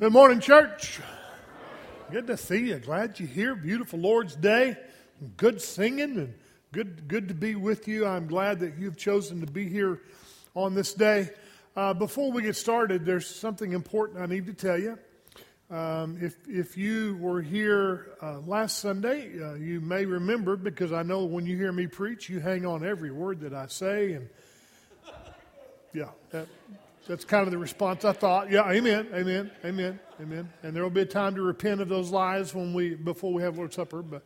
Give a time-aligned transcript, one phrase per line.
[0.00, 0.98] Good morning, church.
[2.10, 2.78] Good to see you.
[2.78, 3.54] Glad you're here.
[3.54, 4.78] Beautiful Lord's Day.
[5.36, 6.34] Good singing and
[6.72, 8.06] good, good to be with you.
[8.06, 10.00] I'm glad that you've chosen to be here
[10.54, 11.28] on this day.
[11.76, 14.98] Uh, before we get started, there's something important I need to tell you.
[15.70, 21.02] Um, if, if you were here uh, last Sunday, uh, you may remember because I
[21.02, 24.14] know when you hear me preach, you hang on every word that I say.
[24.14, 24.30] And
[25.92, 26.46] yeah, that,
[27.10, 28.52] that's kind of the response I thought.
[28.52, 30.48] Yeah, amen, amen, amen, amen.
[30.62, 33.42] And there will be a time to repent of those lies when we before we
[33.42, 34.00] have Lord's Supper.
[34.00, 34.22] But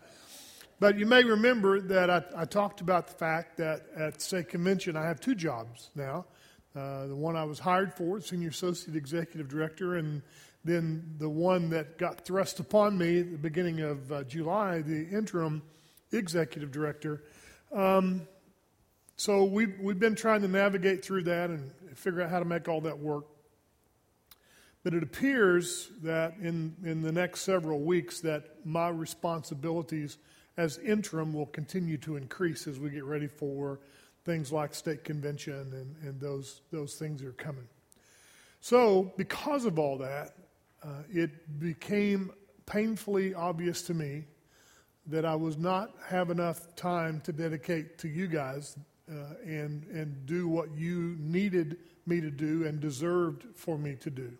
[0.80, 4.98] but you may remember that I, I talked about the fact that at State Convention
[4.98, 6.26] I have two jobs now.
[6.76, 10.20] Uh, the one I was hired for, senior associate executive director, and
[10.62, 15.08] then the one that got thrust upon me at the beginning of uh, July, the
[15.08, 15.62] interim
[16.12, 17.22] executive director.
[17.72, 18.26] Um,
[19.16, 22.68] so we've, we've been trying to navigate through that and figure out how to make
[22.68, 23.24] all that work.
[24.82, 30.18] But it appears that in, in the next several weeks that my responsibilities
[30.56, 33.80] as interim will continue to increase as we get ready for
[34.24, 37.66] things like state convention and, and those, those things are coming.
[38.60, 40.34] So, because of all that,
[40.82, 42.30] uh, it became
[42.66, 44.24] painfully obvious to me
[45.06, 48.78] that I was not have enough time to dedicate to you guys
[49.10, 54.10] uh, and, and do what you needed me to do and deserved for me to
[54.10, 54.32] do.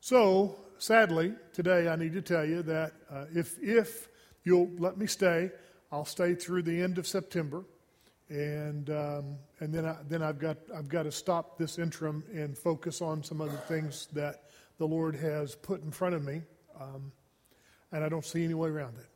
[0.00, 4.08] So, sadly, today I need to tell you that uh, if, if
[4.44, 5.50] you'll let me stay,
[5.90, 7.64] I'll stay through the end of September.
[8.28, 12.56] And, um, and then, I, then I've, got, I've got to stop this interim and
[12.56, 14.44] focus on some other things that
[14.78, 16.42] the Lord has put in front of me.
[16.80, 17.12] Um,
[17.92, 19.06] and I don't see any way around it.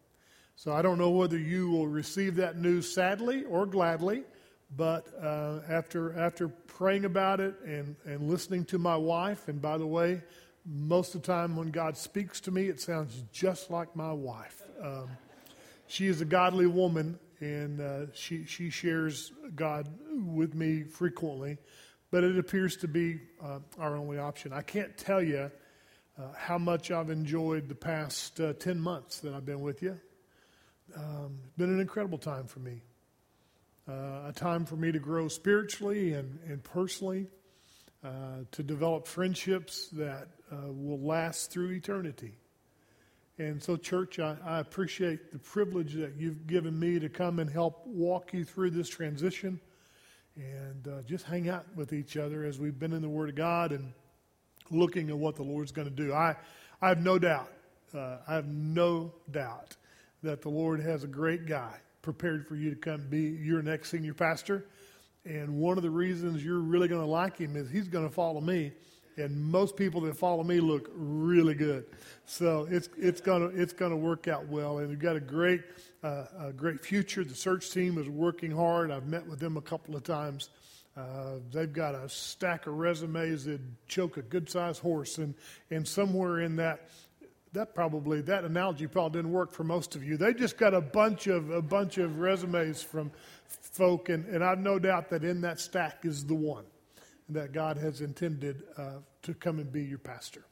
[0.56, 4.22] So I don't know whether you will receive that news sadly or gladly.
[4.76, 9.76] But uh, after, after praying about it and, and listening to my wife, and by
[9.76, 10.22] the way,
[10.64, 14.62] most of the time when God speaks to me, it sounds just like my wife.
[14.80, 15.08] Um,
[15.88, 19.88] she is a godly woman, and uh, she, she shares God
[20.24, 21.58] with me frequently,
[22.12, 24.52] but it appears to be uh, our only option.
[24.52, 25.50] I can't tell you
[26.16, 29.98] uh, how much I've enjoyed the past uh, 10 months that I've been with you.
[30.96, 32.82] Um, it's been an incredible time for me
[33.88, 37.26] uh, a time for me to grow spiritually and, and personally,
[38.04, 42.34] uh, to develop friendships that uh, will last through eternity.
[43.38, 47.48] And so, church, I, I, appreciate the privilege that you've given me to come and
[47.48, 49.60] help walk you through this transition
[50.36, 53.36] and uh, just hang out with each other as we've been in the Word of
[53.36, 53.92] God and
[54.70, 56.12] looking at what the Lord's going to do.
[56.12, 56.36] I,
[56.82, 57.52] I have no doubt,
[57.94, 59.76] uh, I have no doubt
[60.22, 61.78] that the Lord has a great guy
[62.08, 64.64] prepared for you to come be your next senior pastor.
[65.26, 68.14] And one of the reasons you're really going to like him is he's going to
[68.14, 68.72] follow me.
[69.18, 71.84] And most people that follow me look really good.
[72.24, 74.78] So it's, it's going to it's gonna work out well.
[74.78, 75.60] And we've got a great,
[76.02, 77.24] uh, a great future.
[77.24, 78.90] The search team is working hard.
[78.90, 80.48] I've met with them a couple of times.
[80.96, 85.18] Uh, they've got a stack of resumes that choke a good sized horse.
[85.18, 85.34] And,
[85.70, 86.88] and somewhere in that,
[87.52, 90.16] that probably that analogy probably didn't work for most of you.
[90.16, 93.10] They just got a bunch of a bunch of resumes from
[93.46, 96.64] folk, and, and I've no doubt that in that stack is the one
[97.30, 100.44] that God has intended uh, to come and be your pastor.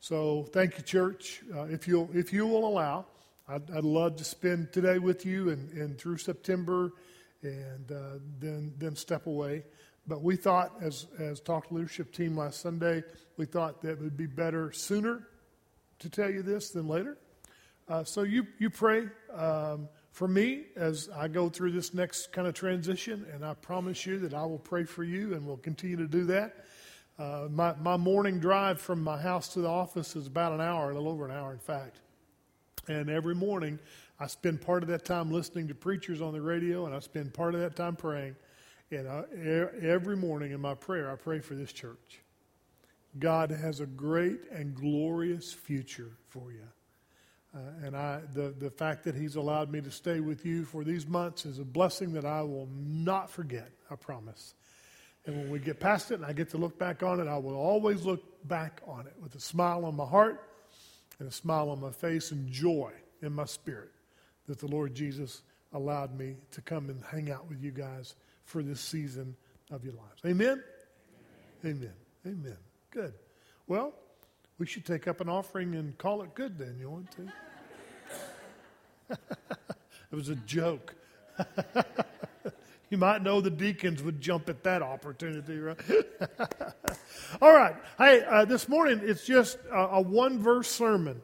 [0.00, 1.42] So thank you, church.
[1.54, 3.06] Uh, if you'll if you will allow,
[3.48, 6.92] I'd, I'd, love to spend today with you and, and through September,
[7.42, 9.64] and uh, then then step away.
[10.06, 13.02] But we thought, as as talked leadership team last Sunday,
[13.36, 15.26] we thought that it would be better sooner
[16.00, 17.18] to tell you this than later.
[17.88, 22.46] Uh, so you, you pray um, for me as I go through this next kind
[22.46, 25.96] of transition, and I promise you that I will pray for you and will continue
[25.96, 26.64] to do that.
[27.18, 30.90] Uh, my, my morning drive from my house to the office is about an hour,
[30.90, 32.00] a little over an hour, in fact.
[32.86, 33.78] And every morning,
[34.20, 37.34] I spend part of that time listening to preachers on the radio, and I spend
[37.34, 38.36] part of that time praying.
[38.90, 39.24] And I,
[39.82, 42.20] every morning in my prayer, I pray for this church.
[43.18, 46.66] God has a great and glorious future for you.
[47.54, 50.84] Uh, and I, the, the fact that He's allowed me to stay with you for
[50.84, 54.54] these months is a blessing that I will not forget, I promise.
[55.26, 57.38] And when we get past it and I get to look back on it, I
[57.38, 60.42] will always look back on it with a smile on my heart
[61.18, 63.90] and a smile on my face and joy in my spirit
[64.46, 68.14] that the Lord Jesus allowed me to come and hang out with you guys
[68.44, 69.36] for this season
[69.70, 70.22] of your lives.
[70.24, 70.62] Amen?
[71.64, 71.92] Amen.
[72.26, 72.67] Amen.
[72.90, 73.14] Good.
[73.66, 73.92] Well,
[74.58, 76.76] we should take up an offering and call it good then.
[76.80, 77.32] You want to?
[80.10, 80.94] it was a joke.
[82.90, 85.76] You might know the deacons would jump at that opportunity, right?
[87.42, 87.74] All right.
[87.98, 91.20] Hey, uh, this morning it's just a, a one verse sermon.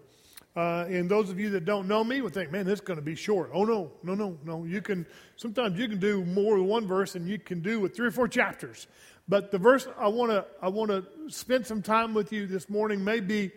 [0.54, 2.98] Uh, and those of you that don't know me would think, man, this is going
[2.98, 3.50] to be short.
[3.52, 4.64] Oh, no, no, no, no.
[4.64, 5.04] You can,
[5.36, 8.12] sometimes you can do more with one verse than you can do with three or
[8.12, 8.86] four chapters.
[9.28, 12.68] But the verse I want to, I want to spend some time with you this
[12.68, 13.50] morning may be,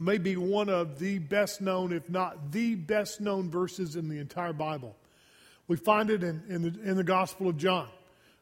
[0.00, 4.18] may be one of the best known, if not the best known verses in the
[4.18, 4.96] entire Bible.
[5.68, 7.88] We find it in, in, the, in the Gospel of John.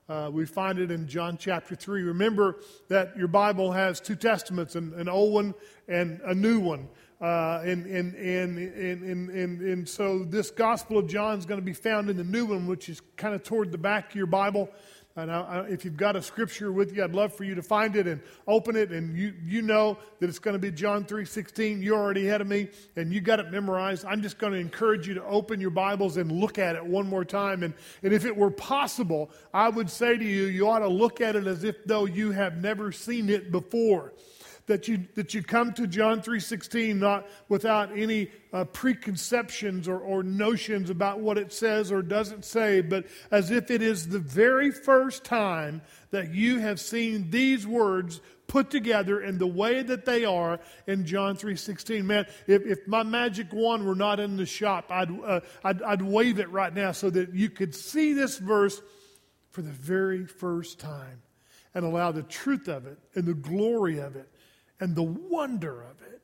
[0.09, 2.03] Uh, we find it in John chapter 3.
[2.03, 2.57] Remember
[2.89, 5.55] that your Bible has two testaments, an, an old one
[5.87, 6.89] and a new one.
[7.21, 11.61] Uh, and, and, and, and, and, and, and so this Gospel of John is going
[11.61, 14.17] to be found in the new one, which is kind of toward the back of
[14.17, 14.69] your Bible.
[15.15, 17.97] And I, if you've got a scripture with you, I'd love for you to find
[17.97, 18.93] it and open it.
[18.93, 21.83] And you, you know that it's going to be John 3.16.
[21.83, 24.07] You're already ahead of me, and you got it memorized.
[24.07, 27.07] I'm just going to encourage you to open your Bibles and look at it one
[27.07, 27.63] more time.
[27.63, 31.21] And, and if it were possible, I would say to you, you ought to look
[31.21, 34.13] at it as if though you have never seen it before
[34.67, 40.23] that you, that you come to John 3.16 not without any uh, preconceptions or, or
[40.23, 44.71] notions about what it says or doesn't say, but as if it is the very
[44.71, 50.25] first time that you have seen these words put together in the way that they
[50.25, 52.05] are in John 3.16.
[52.05, 56.03] Man, if, if my magic wand were not in the shop, I'd, uh, I'd, I'd
[56.03, 58.81] wave it right now so that you could see this verse
[59.51, 61.23] for the very first time
[61.75, 64.29] and allow the truth of it and the glory of it
[64.83, 66.21] and the wonder of it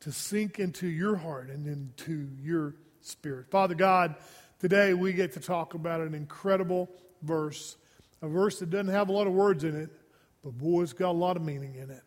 [0.00, 3.50] to sink into your heart and into your spirit.
[3.50, 4.14] Father God,
[4.58, 6.88] today we get to talk about an incredible
[7.20, 7.76] verse,
[8.22, 9.90] a verse that doesn't have a lot of words in it,
[10.42, 12.00] but boy, it's got a lot of meaning in it.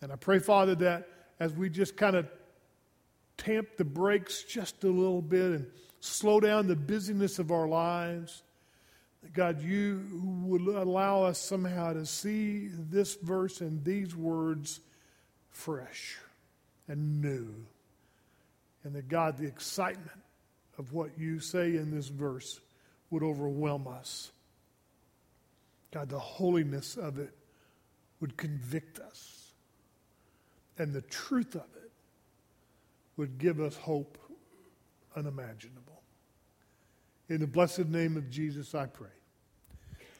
[0.00, 1.06] And I pray, Father, that
[1.38, 2.28] as we just kind of
[3.36, 5.66] tamp the brakes just a little bit and
[6.00, 8.42] slow down the busyness of our lives,
[9.32, 10.02] God, you
[10.42, 14.80] would allow us somehow to see this verse and these words
[15.52, 16.18] fresh
[16.88, 17.54] and new.
[18.84, 20.10] And that God, the excitement
[20.78, 22.60] of what you say in this verse
[23.10, 24.32] would overwhelm us.
[25.92, 27.32] God, the holiness of it
[28.20, 29.52] would convict us.
[30.78, 31.90] And the truth of it
[33.16, 34.18] would give us hope
[35.14, 36.00] unimaginable.
[37.28, 39.08] In the blessed name of Jesus, I pray.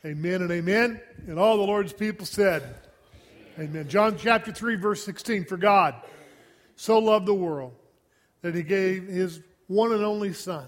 [0.04, 1.00] Amen and amen.
[1.26, 2.62] And all the Lord's people said,
[3.58, 3.86] Amen.
[3.88, 5.44] John chapter 3, verse 16.
[5.44, 5.94] For God
[6.76, 7.74] so loved the world
[8.40, 10.66] that he gave his one and only Son,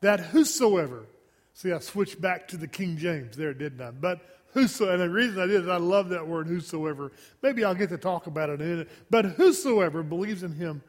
[0.00, 1.06] that whosoever,
[1.54, 3.92] see, I switched back to the King James there, didn't I?
[3.92, 4.20] But
[4.52, 7.12] whosoever, and the reason I did is I love that word, whosoever.
[7.42, 8.86] Maybe I'll get to talk about it in.
[9.08, 10.82] But whosoever believes in him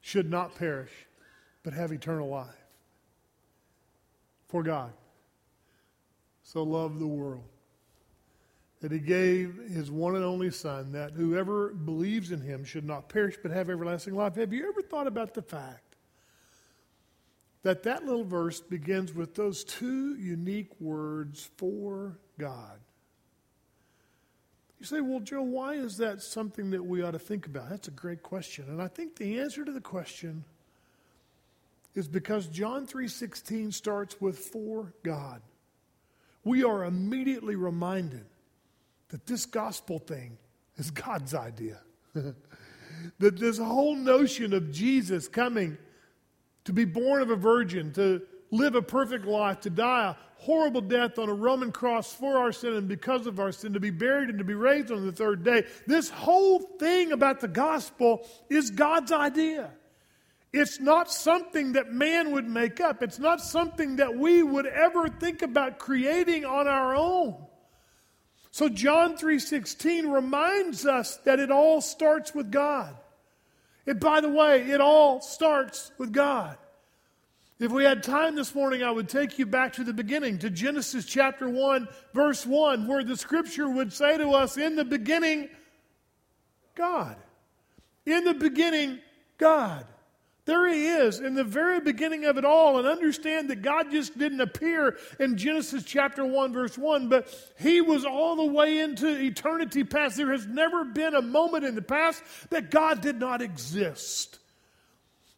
[0.00, 0.92] should not perish,
[1.62, 2.48] but have eternal life.
[4.48, 4.92] For God
[6.42, 7.44] so loved the world
[8.80, 13.08] that he gave his one and only Son, that whoever believes in him should not
[13.08, 14.36] perish but have everlasting life.
[14.36, 15.96] Have you ever thought about the fact
[17.62, 22.80] that that little verse begins with those two unique words, for God?
[24.78, 27.68] You say, well, Joe, why is that something that we ought to think about?
[27.68, 28.64] That's a great question.
[28.68, 30.42] And I think the answer to the question
[31.94, 35.42] is because John 3:16 starts with for God.
[36.44, 38.24] We are immediately reminded
[39.10, 40.38] that this gospel thing
[40.76, 41.80] is God's idea.
[42.14, 45.76] that this whole notion of Jesus coming
[46.64, 50.80] to be born of a virgin, to live a perfect life, to die a horrible
[50.80, 53.90] death on a Roman cross for our sin and because of our sin, to be
[53.90, 55.64] buried and to be raised on the third day.
[55.86, 59.70] This whole thing about the gospel is God's idea.
[60.52, 63.02] It's not something that man would make up.
[63.02, 67.36] It's not something that we would ever think about creating on our own.
[68.50, 72.96] So John 3:16 reminds us that it all starts with God.
[73.86, 76.58] And by the way, it all starts with God.
[77.58, 80.48] If we had time this morning, I would take you back to the beginning, to
[80.48, 85.50] Genesis chapter 1, verse 1, where the scripture would say to us, In the beginning,
[86.74, 87.16] God.
[88.06, 88.98] In the beginning,
[89.36, 89.86] God.
[90.50, 94.18] There he is in the very beginning of it all, and understand that God just
[94.18, 99.06] didn't appear in Genesis chapter 1, verse 1, but he was all the way into
[99.06, 100.16] eternity past.
[100.16, 104.40] There has never been a moment in the past that God did not exist.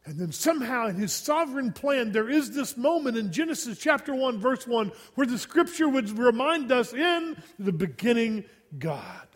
[0.03, 4.39] And then somehow in his sovereign plan, there is this moment in Genesis chapter 1,
[4.39, 8.45] verse 1, where the scripture would remind us in the beginning,
[8.79, 9.27] God.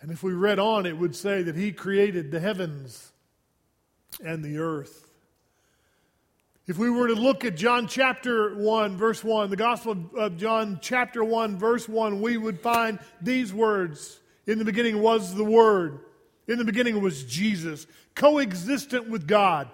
[0.00, 3.10] And if we read on, it would say that he created the heavens
[4.24, 5.06] and the earth.
[6.66, 10.80] If we were to look at John chapter 1, verse 1, the Gospel of John
[10.82, 16.00] chapter 1, verse 1, we would find these words In the beginning was the Word,
[16.48, 19.68] in the beginning was Jesus, coexistent with God,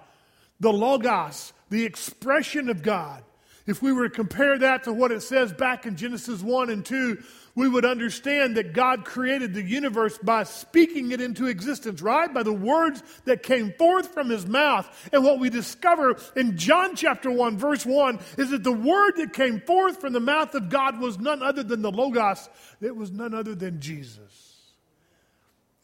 [0.60, 3.24] the Logos, the expression of God.
[3.66, 6.84] If we were to compare that to what it says back in Genesis 1 and
[6.84, 7.22] 2,
[7.54, 12.32] we would understand that God created the universe by speaking it into existence, right?
[12.32, 14.88] By the words that came forth from his mouth.
[15.12, 19.34] And what we discover in John chapter 1, verse 1, is that the word that
[19.34, 22.48] came forth from the mouth of God was none other than the Logos,
[22.80, 24.52] it was none other than Jesus.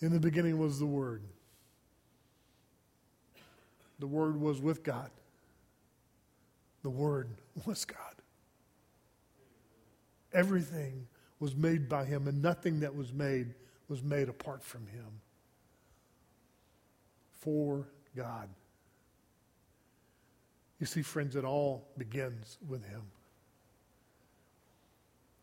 [0.00, 1.22] In the beginning was the Word.
[3.98, 5.10] The Word was with God.
[6.82, 7.28] The Word
[7.66, 7.98] was God.
[10.32, 11.08] Everything
[11.40, 13.54] was made by Him, and nothing that was made
[13.88, 15.20] was made apart from Him.
[17.40, 18.48] For God.
[20.80, 23.02] You see, friends, it all begins with Him.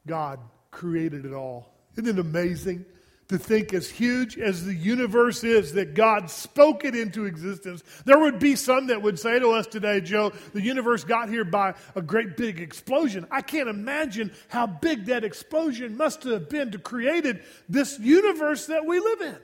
[0.07, 0.39] God
[0.71, 1.73] created it all.
[1.93, 2.85] Isn't it amazing?
[3.27, 7.84] To think as huge as the universe is that God spoke it into existence.
[8.05, 11.44] There would be some that would say to us today, Joe, the universe got here
[11.44, 13.25] by a great big explosion.
[13.32, 18.86] I can't imagine how big that explosion must have been to created this universe that
[18.86, 19.38] we live in.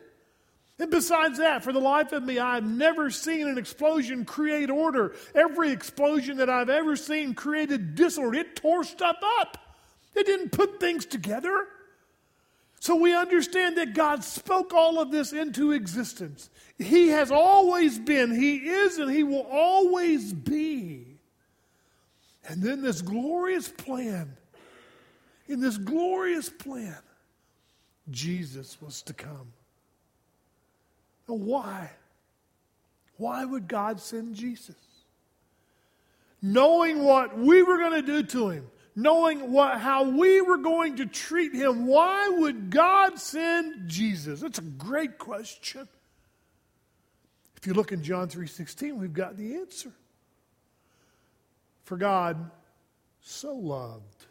[0.80, 5.16] And besides that, for the life of me, I've never seen an explosion create order.
[5.36, 8.40] Every explosion that I've ever seen created disorder.
[8.40, 9.58] It tore stuff up.
[10.16, 11.68] It didn't put things together.
[12.82, 16.50] So we understand that God spoke all of this into existence.
[16.80, 21.06] He has always been, He is, and He will always be.
[22.48, 24.36] And then this glorious plan,
[25.48, 26.98] in this glorious plan,
[28.10, 29.54] Jesus was to come.
[31.30, 31.92] Now, why?
[33.18, 34.76] Why would God send Jesus?
[36.42, 40.98] Knowing what we were going to do to him, knowing what, how we were going
[40.98, 44.42] to treat him, why would God send Jesus?
[44.42, 45.88] That's a great question.
[47.58, 49.92] If you look in John 3:16, we've got the answer.
[51.84, 52.50] For God
[53.22, 54.26] so loved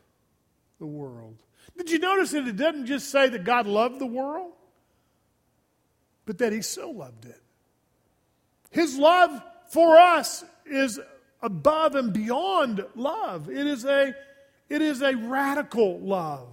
[0.78, 1.36] the world.
[1.76, 4.52] Did you notice that it doesn't just say that God loved the world,
[6.26, 7.40] but that he so loved it?
[8.70, 10.98] His love for us is
[11.40, 13.48] above and beyond love.
[13.48, 14.14] It is a
[14.70, 16.48] it is a radical love.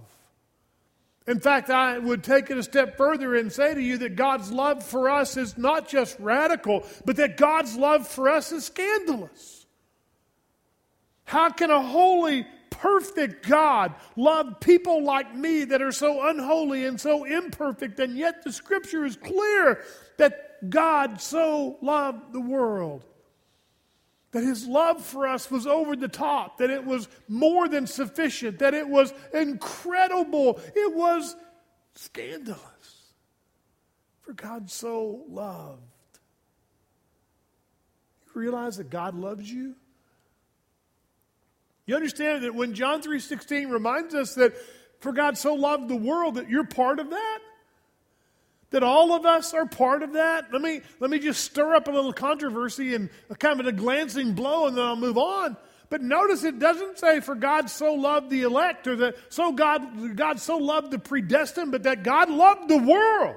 [1.28, 4.50] In fact, I would take it a step further and say to you that God's
[4.50, 9.66] love for us is not just radical, but that God's love for us is scandalous.
[11.24, 16.98] How can a holy, perfect God love people like me that are so unholy and
[16.98, 18.00] so imperfect?
[18.00, 19.84] And yet the scripture is clear
[20.16, 23.04] that God so loved the world
[24.32, 28.58] that his love for us was over the top, that it was more than sufficient,
[28.58, 31.34] that it was incredible, it was
[31.94, 33.12] scandalous.
[34.20, 35.80] For God so loved.
[38.26, 39.74] You realize that God loves you?
[41.86, 44.54] You understand that when John 3:16 reminds us that
[45.00, 47.38] for God so loved the world that you're part of that?
[48.70, 50.52] That all of us are part of that?
[50.52, 53.08] Let me, let me just stir up a little controversy and
[53.38, 55.56] kind of a glancing blow and then I'll move on.
[55.90, 60.16] But notice it doesn't say for God so loved the elect or that so God,
[60.16, 63.36] God so loved the predestined, but that God loved the world.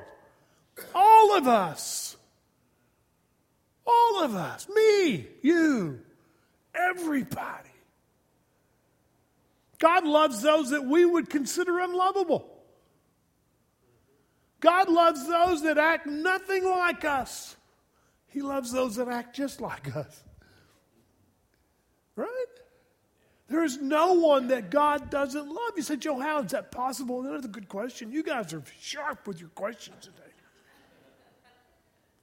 [0.94, 2.18] All of us.
[3.86, 4.68] All of us.
[4.68, 6.02] Me, you,
[6.76, 7.70] everybody.
[9.80, 12.48] God loves those that we would consider unlovable.
[14.62, 17.58] God loves those that act nothing like us.
[18.28, 20.24] He loves those that act just like us.
[22.16, 22.46] Right?
[23.50, 25.72] There is no one that God doesn't love.
[25.76, 27.24] You said, Joe, how is that possible?
[27.24, 28.12] That's a good question.
[28.12, 30.18] You guys are sharp with your questions today.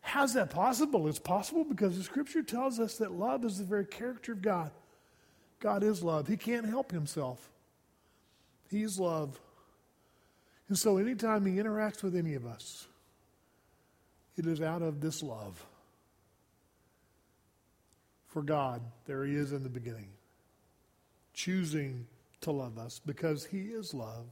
[0.00, 1.06] How's that possible?
[1.06, 4.70] It's possible because the scripture tells us that love is the very character of God.
[5.60, 6.28] God is love.
[6.28, 7.50] He can't help himself.
[8.70, 9.38] He's love.
[10.68, 12.86] And so, anytime he interacts with any of us,
[14.36, 15.64] it is out of this love
[18.28, 18.82] for God.
[19.06, 20.10] There he is in the beginning,
[21.32, 22.06] choosing
[22.42, 24.26] to love us because he is love.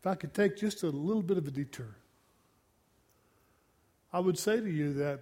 [0.00, 1.96] If I could take just a little bit of a detour,
[4.12, 5.20] I would say to you that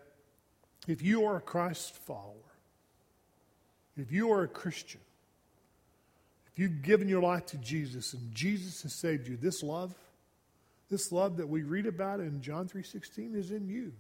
[0.86, 2.34] if you are a Christ follower,
[3.96, 5.00] if you are a Christian,
[6.58, 9.94] you've given your life to Jesus and Jesus has saved you, this love,
[10.90, 13.92] this love that we read about in John 3:16 is in you.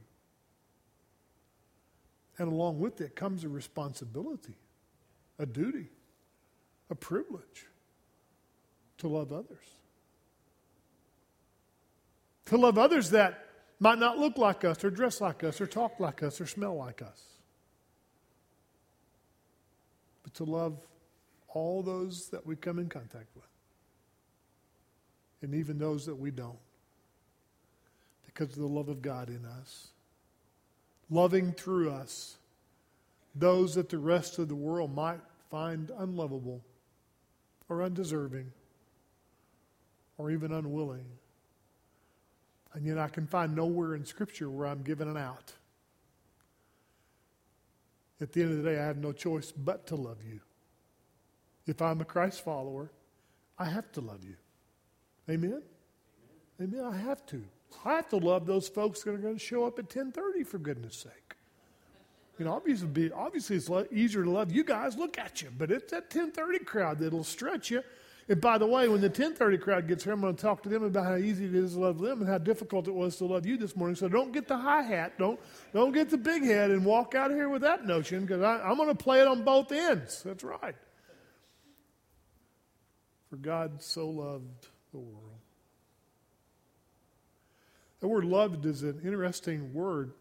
[2.36, 4.56] And along with it comes a responsibility,
[5.38, 5.88] a duty,
[6.90, 7.66] a privilege
[8.98, 9.64] to love others.
[12.46, 13.44] To love others that
[13.78, 16.76] might not look like us, or dress like us, or talk like us, or smell
[16.76, 17.22] like us.
[20.24, 20.78] But to love
[21.48, 23.44] all those that we come in contact with,
[25.42, 26.58] and even those that we don't,
[28.26, 29.88] because of the love of God in us.
[31.10, 32.36] Loving through us
[33.34, 36.60] those that the rest of the world might find unlovable
[37.68, 38.50] or undeserving
[40.18, 41.04] or even unwilling.
[42.74, 45.52] And yet I can find nowhere in Scripture where I'm given an out.
[48.20, 50.40] At the end of the day, I have no choice but to love you.
[51.68, 52.90] If I'm a Christ follower,
[53.58, 54.36] I have to love you.
[55.30, 55.62] Amen?
[56.60, 56.84] Amen.
[56.84, 57.44] I have to.
[57.84, 60.58] I have to love those folks that are going to show up at 10:30 for
[60.58, 61.36] goodness sake.
[62.38, 64.96] You know, obviously, obviously it's easier to love you guys.
[64.96, 67.82] Look at you, but it's that 10:30 crowd that'll stretch you.
[68.30, 70.68] And by the way, when the 10:30 crowd gets here, I'm going to talk to
[70.70, 73.26] them about how easy it is to love them and how difficult it was to
[73.26, 73.96] love you this morning.
[73.96, 75.38] So don't get the high hat, don't
[75.74, 78.76] don't get the big head, and walk out of here with that notion because I'm
[78.76, 80.22] going to play it on both ends.
[80.22, 80.74] That's right.
[83.30, 85.38] For God so loved the world.
[88.00, 90.12] The word loved is an interesting word.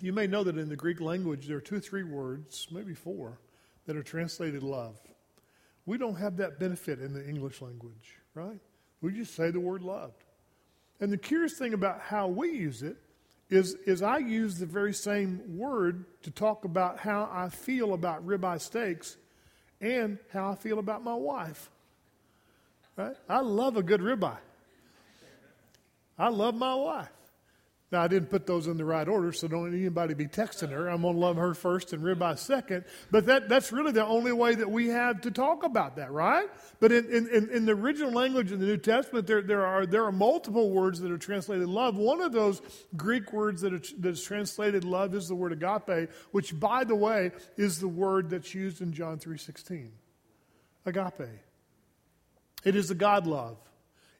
[0.00, 2.94] You may know that in the Greek language there are two or three words, maybe
[2.94, 3.38] four,
[3.86, 4.98] that are translated love.
[5.84, 8.58] We don't have that benefit in the English language, right?
[9.00, 10.24] We just say the word loved.
[11.00, 12.96] And the curious thing about how we use it
[13.50, 18.26] is, is I use the very same word to talk about how I feel about
[18.26, 19.16] ribeye steaks
[19.80, 21.70] and how I feel about my wife.
[22.96, 23.16] Right?
[23.28, 24.38] I love a good ribeye.
[26.18, 27.10] I love my wife.
[27.92, 30.88] Now, I didn't put those in the right order, so don't anybody be texting her.
[30.88, 32.84] I'm going to love her first and ribeye second.
[33.12, 36.48] But that, that's really the only way that we have to talk about that, right?
[36.80, 40.04] But in, in, in the original language in the New Testament, there, there, are, there
[40.04, 41.96] are multiple words that are translated love.
[41.96, 42.60] One of those
[42.96, 46.96] Greek words that, are, that is translated love is the word agape, which, by the
[46.96, 49.90] way, is the word that's used in John 3.16.
[50.86, 51.45] Agape.
[52.64, 53.56] It is a God love.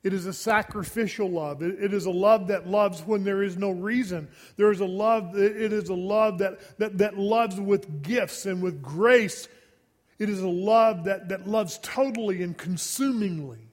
[0.06, 1.62] It is a sacrificial love.
[1.62, 4.28] It, it is a love that loves when there is no reason.
[4.56, 8.62] There is a love, it is a love that, that, that loves with gifts and
[8.62, 9.48] with grace.
[10.18, 13.66] It is a love that, that loves totally and consumingly.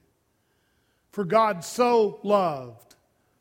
[1.12, 2.96] For God so loved.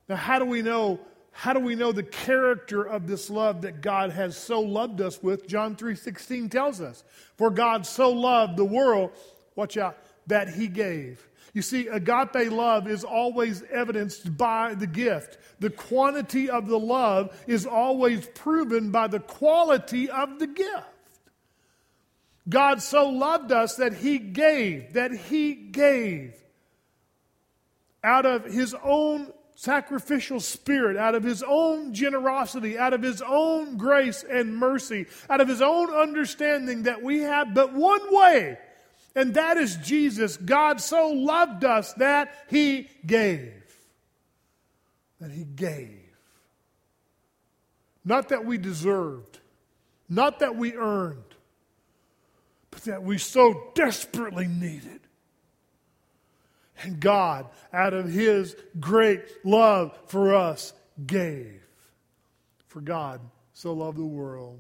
[0.08, 1.00] Now, how do we know?
[1.32, 5.24] How do we know the character of this love that God has so loved us
[5.24, 5.48] with?
[5.48, 7.04] John 3:16 tells us.
[7.38, 9.10] For God so loved the world,
[9.56, 11.28] watch out, that he gave.
[11.54, 15.38] You see, agape love is always evidenced by the gift.
[15.60, 20.88] The quantity of the love is always proven by the quality of the gift.
[22.50, 26.34] God so loved us that he gave, that he gave
[28.04, 33.78] out of his own sacrificial spirit, out of his own generosity, out of his own
[33.78, 38.58] grace and mercy, out of his own understanding that we have but one way
[39.16, 40.38] and that is Jesus.
[40.38, 43.54] God so loved us that he gave.
[45.20, 46.00] That he gave.
[48.06, 49.40] Not that we deserved,
[50.10, 51.24] not that we earned,
[52.72, 55.00] but that we so desperately needed.
[56.82, 60.74] And God, out of his great love for us,
[61.06, 61.62] gave.
[62.68, 63.22] For God
[63.54, 64.60] so loved the world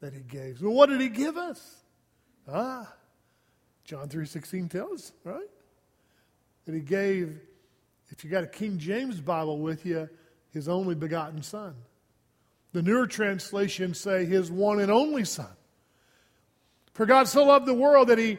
[0.00, 0.58] that he gave.
[0.58, 1.82] So, what did he give us?
[2.50, 2.90] Ah,
[3.88, 5.48] John 3.16 tells, right?
[6.66, 7.40] That he gave,
[8.10, 10.10] if you got a King James Bible with you,
[10.52, 11.74] his only begotten son.
[12.74, 15.48] The newer translations say his one and only son.
[16.92, 18.36] For God so loved the world that he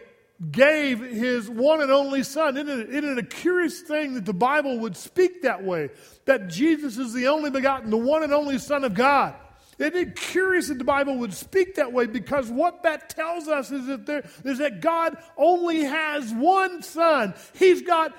[0.51, 2.55] gave his one and only son.
[2.55, 5.89] Isn't it, isn't it a curious thing that the Bible would speak that way?
[6.25, 9.33] That Jesus is the only begotten, the one and only Son of God.
[9.79, 12.05] Isn't it curious that the Bible would speak that way?
[12.05, 17.33] Because what that tells us is that, there, is that God only has one son.
[17.53, 18.13] He's got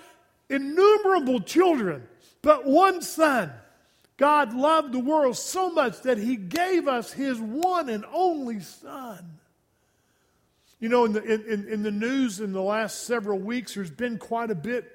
[0.48, 2.08] innumerable children,
[2.40, 3.52] but one son.
[4.16, 9.38] God loved the world so much that he gave us his one and only son.
[10.78, 14.16] You know, in the, in, in the news in the last several weeks, there's been
[14.16, 14.90] quite a bit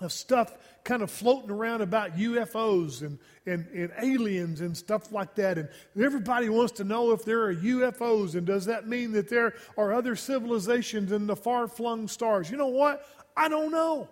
[0.00, 5.34] of stuff kind of floating around about UFOs and, and, and aliens and stuff like
[5.34, 5.58] that.
[5.58, 5.68] And
[6.00, 9.92] everybody wants to know if there are UFOs and does that mean that there are
[9.92, 12.50] other civilizations in the far flung stars?
[12.50, 13.06] You know what?
[13.36, 14.08] I don't know.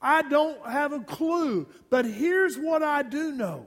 [0.00, 1.66] I don't have a clue.
[1.90, 3.66] But here's what I do know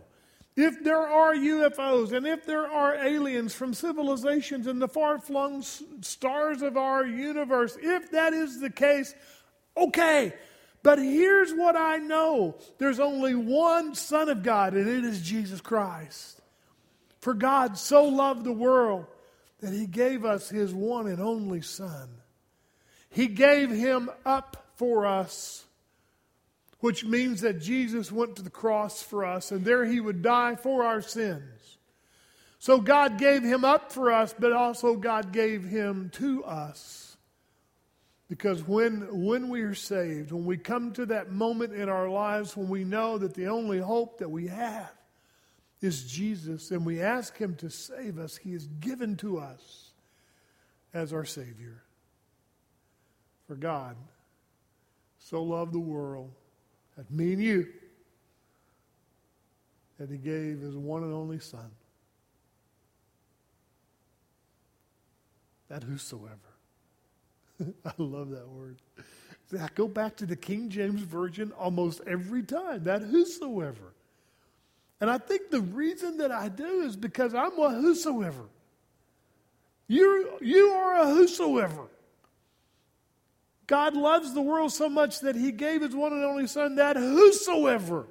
[0.56, 5.62] if there are UFOs and if there are aliens from civilizations in the far flung
[6.02, 9.16] stars of our universe, if that is the case,
[9.78, 10.34] okay.
[10.82, 15.62] But here's what I know there's only one Son of God, and it is Jesus
[15.62, 16.40] Christ.
[17.20, 19.06] For God so loved the world
[19.60, 22.10] that he gave us his one and only Son.
[23.10, 25.66] He gave him up for us,
[26.80, 30.56] which means that Jesus went to the cross for us, and there he would die
[30.56, 31.78] for our sins.
[32.60, 37.09] So God gave him up for us, but also God gave him to us.
[38.30, 42.56] Because when, when we are saved, when we come to that moment in our lives
[42.56, 44.92] when we know that the only hope that we have
[45.82, 49.92] is Jesus, and we ask Him to save us, He is given to us
[50.94, 51.82] as our Savior.
[53.48, 53.96] For God
[55.18, 56.32] so loved the world,
[56.98, 57.68] that me and you,
[59.98, 61.72] that He gave His one and only Son.
[65.70, 66.49] That whosoever.
[67.86, 68.78] I love that word.
[69.60, 72.84] I go back to the King James Version almost every time.
[72.84, 73.94] That whosoever.
[75.02, 78.44] And I think the reason that I do is because I'm a whosoever.
[79.88, 81.88] You, you are a whosoever.
[83.66, 86.96] God loves the world so much that he gave his one and only Son that
[86.96, 88.08] whosoever.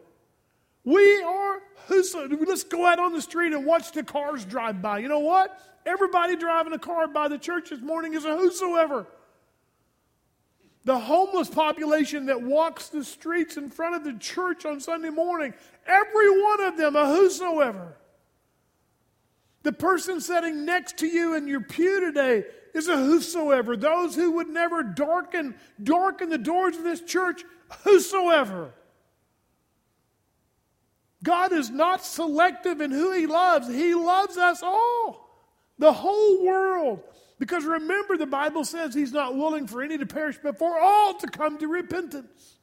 [0.85, 2.37] We are whosoever.
[2.47, 5.01] Let's go out on the street and watch the cars drive by.
[5.01, 5.61] You know what?
[5.85, 9.07] Everybody driving a car by the church this morning is a whosoever.
[10.89, 15.53] The homeless population that walks the streets in front of the church on Sunday morning,
[15.87, 17.99] every one of them a whosoever.
[19.65, 23.77] The person sitting next to you in your pew today is a whosoever.
[23.77, 27.45] Those who would never darken, darken the doors of this church,
[27.85, 28.73] whosoever.
[31.23, 33.69] God is not selective in who He loves.
[33.69, 35.39] He loves us all,
[35.79, 37.03] the whole world.
[37.39, 41.15] Because remember, the Bible says he's not willing for any to perish, but for all
[41.15, 42.57] to come to repentance.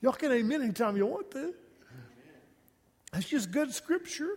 [0.00, 1.54] Y'all can amen anytime you want to.
[3.12, 4.30] That's just good scripture.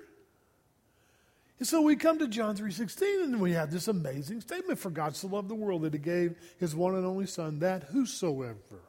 [1.59, 4.79] And so we come to John 3.16 and we have this amazing statement.
[4.79, 7.83] For God so loved the world that he gave his one and only son that
[7.83, 8.81] whosoever.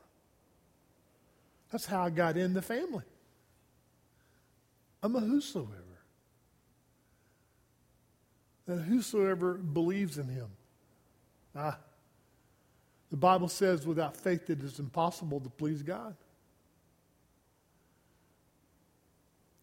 [1.71, 3.05] That's how I got in the family.
[5.03, 5.88] I'm a whosoever
[8.69, 10.49] that whosoever believes in him.
[11.57, 11.79] Ah,
[13.11, 16.15] the Bible says without faith it is impossible to please God.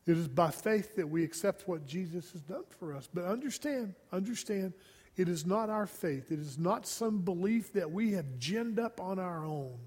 [0.07, 3.07] It is by faith that we accept what Jesus has done for us.
[3.11, 4.73] But understand, understand,
[5.15, 6.31] it is not our faith.
[6.31, 9.77] It is not some belief that we have ginned up on our own.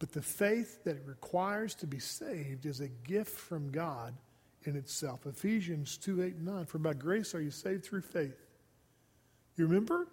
[0.00, 4.14] But the faith that it requires to be saved is a gift from God
[4.64, 5.26] in itself.
[5.26, 6.66] Ephesians 2 8 and 9.
[6.66, 8.36] For by grace are you saved through faith.
[9.56, 10.06] You remember?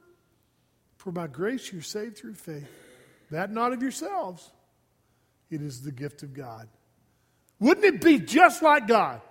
[0.98, 2.68] For by grace you're saved through faith.
[3.32, 4.50] That not of yourselves,
[5.50, 6.68] it is the gift of God.
[7.60, 9.22] Wouldn't it be just like God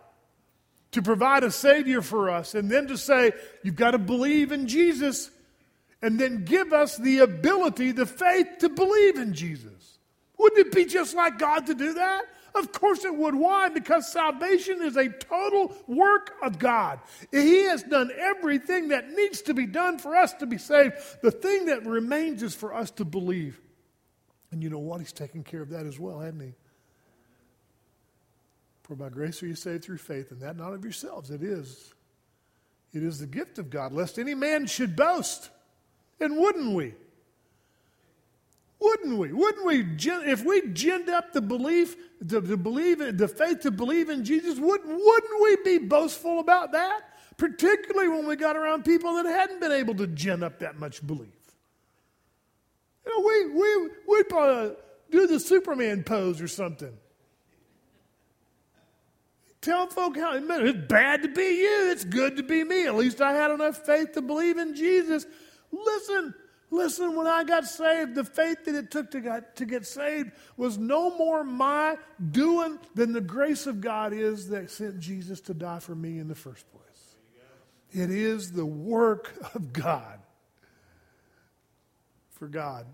[0.92, 4.66] to provide a Savior for us and then to say, you've got to believe in
[4.66, 5.30] Jesus
[6.02, 9.98] and then give us the ability, the faith to believe in Jesus?
[10.38, 12.24] Wouldn't it be just like God to do that?
[12.56, 13.34] Of course it would.
[13.34, 13.68] Why?
[13.68, 17.00] Because salvation is a total work of God.
[17.30, 20.94] He has done everything that needs to be done for us to be saved.
[21.22, 23.60] The thing that remains is for us to believe.
[24.50, 25.00] And you know what?
[25.00, 26.54] He's taken care of that as well, hasn't he?
[28.84, 31.30] For by grace are you saved through faith, and that not of yourselves.
[31.30, 31.92] It is.
[32.92, 35.50] It is the gift of God, lest any man should boast.
[36.20, 36.94] And wouldn't we?
[38.78, 39.32] Wouldn't we?
[39.32, 39.86] Wouldn't we?
[40.30, 41.96] If we ginned up the belief,
[42.28, 46.72] to, to believe, the faith to believe in Jesus, wouldn't, wouldn't we be boastful about
[46.72, 47.00] that?
[47.38, 51.06] Particularly when we got around people that hadn't been able to gin up that much
[51.06, 51.28] belief.
[53.04, 54.70] You know, we, we, we'd uh,
[55.10, 56.96] do the Superman pose or something.
[59.60, 62.86] Tell folk how it's bad to be you, it's good to be me.
[62.86, 65.26] At least I had enough faith to believe in Jesus.
[65.72, 66.34] Listen,
[66.70, 70.32] Listen, when I got saved, the faith that it took to get, to get saved
[70.56, 71.96] was no more my
[72.32, 76.26] doing than the grace of God is that sent Jesus to die for me in
[76.26, 76.82] the first place.
[77.92, 80.18] It is the work of God.
[82.32, 82.86] For God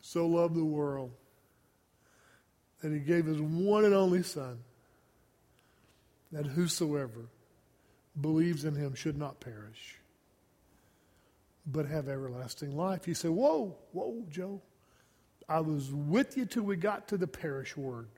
[0.00, 1.10] so loved the world
[2.80, 4.58] that he gave his one and only Son,
[6.30, 7.28] that whosoever
[8.18, 9.98] believes in him should not perish
[11.66, 13.08] but have everlasting life.
[13.08, 14.60] You say, Whoa, whoa, Joe.
[15.48, 18.08] I was with you till we got to the perish word.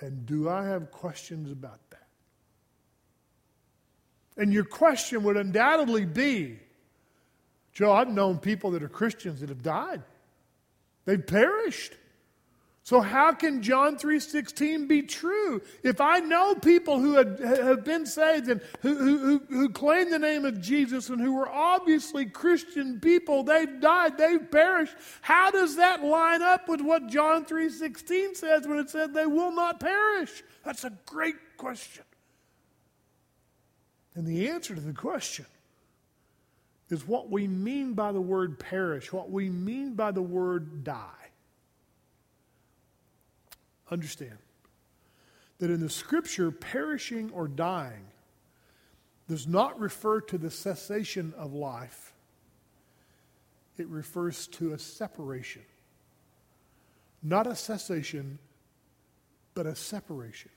[0.00, 2.06] And do I have questions about that?
[4.36, 6.58] And your question would undoubtedly be
[7.72, 10.02] Joe, I've known people that are Christians that have died.
[11.04, 11.92] They've perished.
[12.86, 15.60] So how can John 3:16 be true?
[15.82, 20.44] If I know people who have been saved and who, who, who claim the name
[20.44, 24.94] of Jesus and who were obviously Christian people, they've died, they've perished.
[25.20, 29.50] How does that line up with what John 3:16 says when it says they will
[29.50, 30.44] not perish?
[30.62, 32.04] That's a great question.
[34.14, 35.46] And the answer to the question
[36.88, 41.25] is what we mean by the word perish, what we mean by the word die.
[43.90, 44.38] Understand
[45.58, 48.06] that in the scripture, perishing or dying
[49.28, 52.12] does not refer to the cessation of life,
[53.76, 55.62] it refers to a separation.
[57.22, 58.38] Not a cessation,
[59.54, 60.50] but a separation.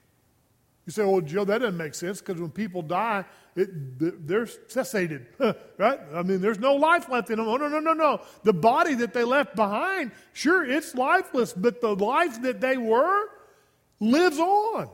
[0.89, 3.23] You say, well, Joe, that doesn't make sense because when people die,
[3.56, 5.28] it, they're cessated,
[5.78, 5.99] right?
[6.15, 7.47] I mean, there's no life left in them.
[7.47, 8.21] Oh, no, no, no, no.
[8.41, 13.21] The body that they left behind, sure, it's lifeless, but the life that they were
[13.99, 14.89] lives on.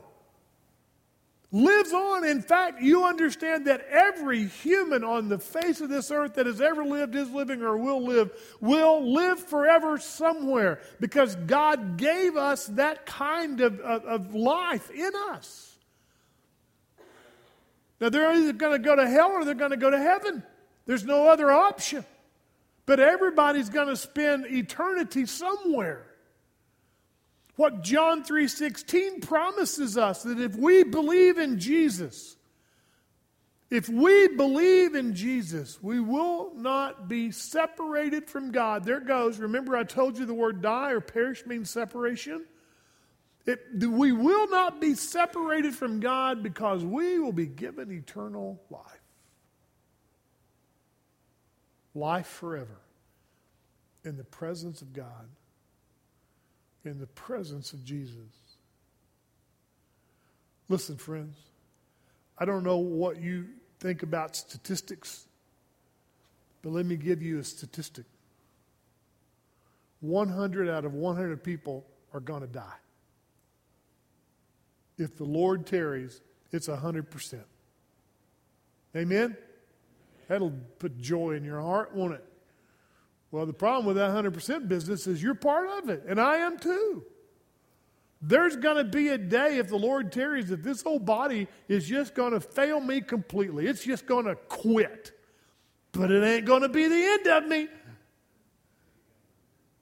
[1.54, 2.26] Lives on.
[2.26, 6.60] In fact, you understand that every human on the face of this earth that has
[6.60, 12.66] ever lived, is living, or will live, will live forever somewhere because God gave us
[12.66, 15.75] that kind of, of, of life in us.
[18.00, 20.44] Now, they're either going to go to hell or they're going to go to heaven.
[20.86, 22.06] There's no other option.
[22.86, 26.06] But everybody's going to spend eternity somewhere.
[27.56, 32.36] What John 3:16 promises us that if we believe in Jesus,
[33.70, 38.84] if we believe in Jesus, we will not be separated from God.
[38.84, 39.40] There goes.
[39.40, 42.46] Remember I told you the word die or perish means separation?
[43.46, 48.82] It, we will not be separated from God because we will be given eternal life.
[51.94, 52.80] Life forever
[54.04, 55.30] in the presence of God,
[56.84, 58.18] in the presence of Jesus.
[60.68, 61.38] Listen, friends,
[62.38, 63.46] I don't know what you
[63.80, 65.26] think about statistics,
[66.64, 68.06] but let me give you a statistic
[70.02, 72.74] 100 out of 100 people are going to die
[74.98, 77.44] if the Lord tarries, it's 100%.
[78.96, 79.38] Amen?
[80.28, 82.24] That'll put joy in your heart, won't it?
[83.32, 86.58] Well, the problem with that 100% business is you're part of it, and I am
[86.58, 87.04] too.
[88.22, 91.88] There's going to be a day, if the Lord tarries, that this old body is
[91.88, 93.68] just going to fail me completely.
[93.68, 95.12] It's just going to quit.
[95.92, 97.68] But it ain't going to be the end of me.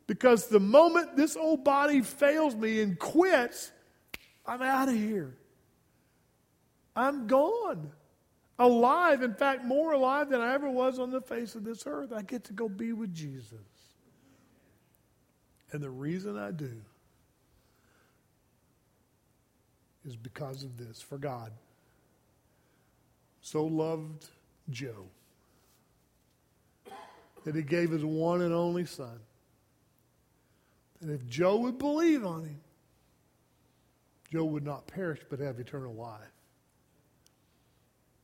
[0.08, 3.72] Because the moment this old body fails me and quits,
[4.46, 5.36] I'm out of here.
[6.96, 7.92] I'm gone.
[8.60, 12.14] Alive, in fact, more alive than I ever was on the face of this earth.
[12.14, 13.58] I get to go be with Jesus.
[15.72, 16.72] And the reason I do
[20.06, 21.02] is because of this.
[21.02, 21.52] For God
[23.42, 24.28] so loved
[24.70, 25.08] Joe
[27.44, 29.20] that he gave his one and only son.
[31.02, 32.62] And if Joe would believe on him,
[34.34, 36.20] Joe would not perish but have eternal life.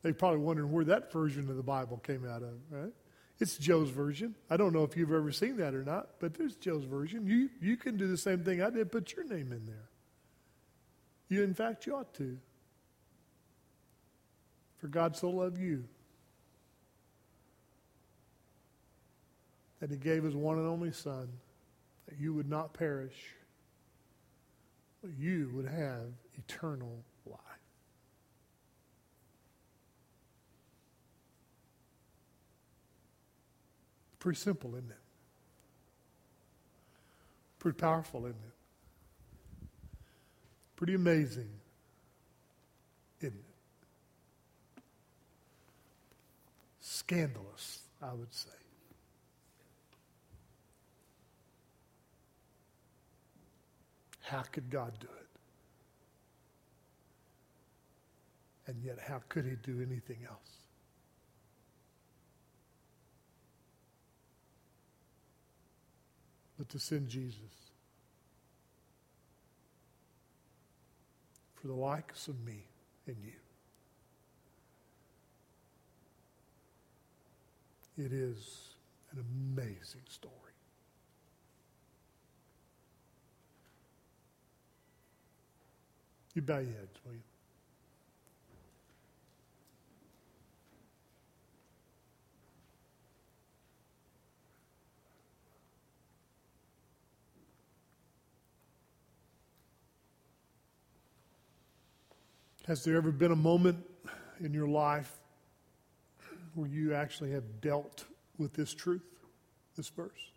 [0.02, 2.91] They probably wondering where that version of the Bible came out of, right?
[3.39, 4.34] It's Joe's version.
[4.50, 7.28] I don't know if you've ever seen that or not, but there's Joe's version.
[7.28, 9.88] You, you can do the same thing I did, put your name in there.
[11.28, 12.39] You, in fact, you ought to.
[14.80, 15.84] For God so loved you
[19.80, 21.30] that he gave his one and only Son
[22.08, 23.36] that you would not perish
[25.18, 26.08] you would have
[26.38, 27.40] eternal life.
[34.20, 34.98] Pretty simple, isn't it?
[37.60, 39.68] Pretty powerful, isn't it?
[40.76, 41.50] Pretty amazing,
[43.22, 44.82] isn't it?
[46.82, 48.59] Scandalous, I would say.
[54.30, 55.28] How could God do it?
[58.68, 60.38] And yet, how could He do anything else?
[66.60, 67.72] But to send Jesus
[71.56, 72.65] for the likes of me
[73.08, 73.32] and you.
[77.98, 78.76] It is
[79.12, 79.26] an
[79.58, 80.49] amazing story.
[86.39, 87.19] You bow your heads, will you?
[102.67, 103.86] Has there ever been a moment
[104.39, 105.12] in your life
[106.56, 108.06] where you actually have dealt
[108.38, 109.02] with this truth,
[109.75, 110.32] this verse?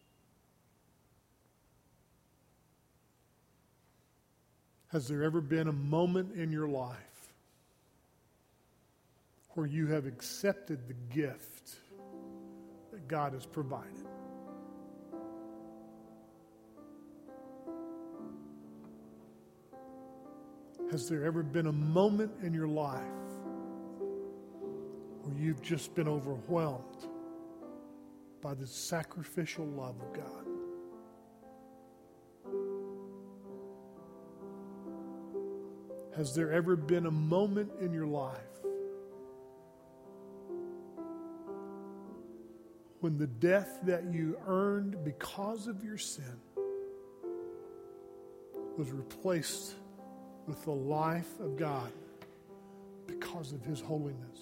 [4.92, 6.98] Has there ever been a moment in your life
[9.54, 11.76] where you have accepted the gift
[12.90, 14.06] that God has provided?
[20.90, 23.00] Has there ever been a moment in your life
[25.22, 27.06] where you've just been overwhelmed
[28.42, 30.51] by the sacrificial love of God?
[36.16, 38.36] Has there ever been a moment in your life
[43.00, 46.36] when the death that you earned because of your sin
[48.76, 49.74] was replaced
[50.46, 51.90] with the life of God
[53.06, 54.38] because of His holiness?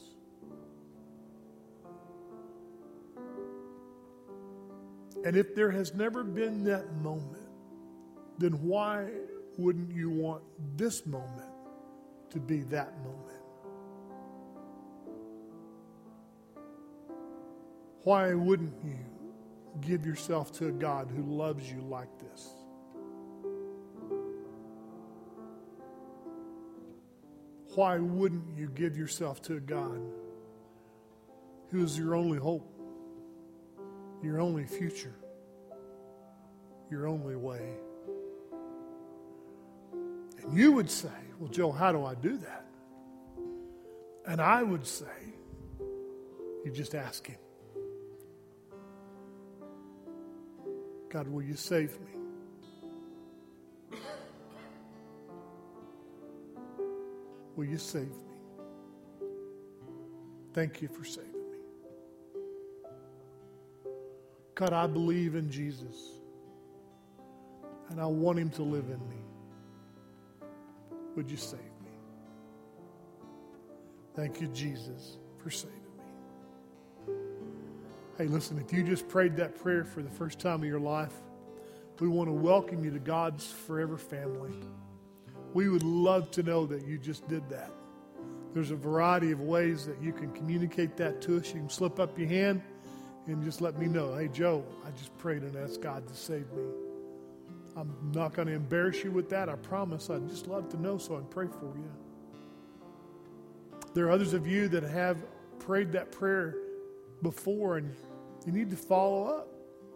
[5.25, 7.47] And if there has never been that moment,
[8.39, 9.07] then why
[9.57, 10.43] wouldn't you want
[10.77, 11.50] this moment
[12.31, 13.31] to be that moment.
[18.05, 18.99] Why wouldn't you
[19.81, 22.49] give yourself to a God who loves you like this?
[27.75, 30.01] Why wouldn't you give yourself to a God
[31.71, 32.69] who is your only hope,
[34.23, 35.15] your only future,
[36.91, 37.77] your only way?
[40.43, 41.09] And you would say,
[41.41, 42.67] well, Joe, how do I do that?
[44.27, 45.07] And I would say,
[46.65, 47.39] you just ask Him
[51.09, 53.99] God, will you save me?
[57.57, 59.27] Will you save me?
[60.53, 61.59] Thank you for saving me.
[64.55, 65.97] God, I believe in Jesus,
[67.89, 69.30] and I want Him to live in me.
[71.17, 71.91] Would you save me?
[74.15, 77.15] Thank you, Jesus, for saving me.
[78.19, 81.15] Hey, listen, if you just prayed that prayer for the first time of your life,
[82.01, 84.55] we want to welcome you to God's forever family.
[85.53, 87.73] We would love to know that you just did that.
[88.55, 91.49] There's a variety of ways that you can communicate that to us.
[91.49, 92.63] You can slip up your hand
[93.27, 94.15] and just let me know.
[94.15, 96.65] Hey, Joe, I just prayed and asked God to save me.
[97.81, 99.49] I'm not going to embarrass you with that.
[99.49, 100.11] I promise.
[100.11, 101.91] I'd just love to know so I can pray for you.
[103.95, 105.25] There are others of you that have
[105.59, 106.57] prayed that prayer
[107.23, 107.95] before and
[108.47, 109.49] you need to follow up.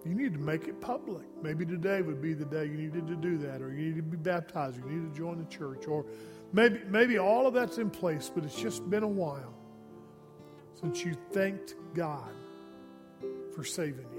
[0.05, 1.25] You need to make it public.
[1.43, 4.03] Maybe today would be the day you needed to do that, or you need to
[4.03, 6.05] be baptized, or you need to join the church, or
[6.53, 9.55] maybe maybe all of that's in place, but it's just been a while
[10.79, 12.35] since you thanked God
[13.55, 14.14] for saving you.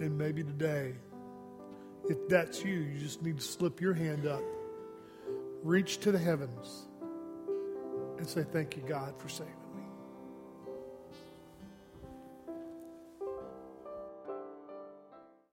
[0.00, 0.94] And maybe today,
[2.08, 4.42] if that's you, you just need to slip your hand up,
[5.62, 6.86] reach to the heavens,
[8.18, 9.57] and say, Thank you, God, for saving.